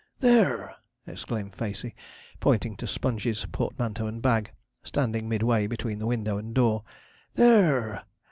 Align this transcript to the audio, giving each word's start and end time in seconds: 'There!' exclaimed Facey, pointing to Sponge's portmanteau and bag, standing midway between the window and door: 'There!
'There!' 0.19 0.73
exclaimed 1.05 1.55
Facey, 1.55 1.93
pointing 2.39 2.75
to 2.75 2.87
Sponge's 2.87 3.45
portmanteau 3.51 4.07
and 4.07 4.19
bag, 4.19 4.51
standing 4.81 5.29
midway 5.29 5.67
between 5.67 5.99
the 5.99 6.07
window 6.07 6.39
and 6.39 6.55
door: 6.55 6.81
'There! 7.35 8.01